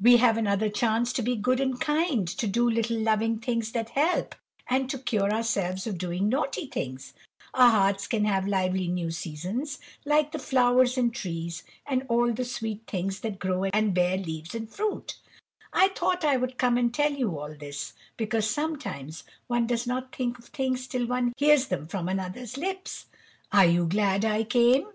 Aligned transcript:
We 0.00 0.16
have 0.16 0.38
another 0.38 0.70
chance 0.70 1.12
to 1.12 1.20
be 1.20 1.36
good 1.36 1.60
and 1.60 1.78
kind, 1.78 2.26
to 2.26 2.46
do 2.46 2.70
little 2.70 2.96
loving 2.98 3.38
things 3.40 3.72
that 3.72 3.90
help, 3.90 4.34
and 4.70 4.88
to 4.88 4.98
cure 4.98 5.30
ourselves 5.30 5.86
of 5.86 5.98
doing 5.98 6.30
naughty 6.30 6.66
things. 6.66 7.12
Our 7.52 7.70
hearts 7.70 8.06
can 8.06 8.24
have 8.24 8.46
lovely 8.48 8.88
new 8.88 9.10
seasons, 9.10 9.78
like 10.06 10.32
the 10.32 10.38
flowers 10.38 10.96
and 10.96 11.12
trees 11.12 11.62
and 11.84 12.06
all 12.08 12.32
the 12.32 12.46
sweet 12.46 12.86
things 12.86 13.20
that 13.20 13.38
grow 13.38 13.64
and 13.64 13.92
bear 13.92 14.16
leaves 14.16 14.54
and 14.54 14.66
fruit. 14.66 15.18
I 15.74 15.88
thought 15.88 16.24
I 16.24 16.38
would 16.38 16.56
come 16.56 16.78
and 16.78 16.90
tell 16.94 17.12
you 17.12 17.38
all 17.38 17.52
this, 17.54 17.92
because 18.16 18.48
sometimes 18.48 19.24
one 19.46 19.66
does 19.66 19.86
not 19.86 20.16
think 20.16 20.38
of 20.38 20.46
things 20.46 20.86
till 20.86 21.04
one 21.04 21.34
hears 21.36 21.66
them 21.66 21.86
from 21.86 22.08
another's 22.08 22.56
lips. 22.56 23.08
Are 23.52 23.66
you 23.66 23.84
glad 23.84 24.24
I 24.24 24.42
came? 24.44 24.86